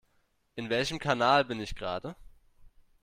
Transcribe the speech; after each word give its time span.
In 0.55 0.71
welchem 0.71 0.97
Kanal 0.97 1.45
bin 1.45 1.59
ich 1.59 1.75
gerade? 1.75 2.15